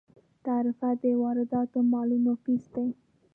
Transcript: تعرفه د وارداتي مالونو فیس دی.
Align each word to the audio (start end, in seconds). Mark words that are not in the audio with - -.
تعرفه 0.45 0.89
د 1.01 1.05
وارداتي 1.21 1.79
مالونو 1.91 2.31
فیس 2.43 2.63
دی. 2.75 2.87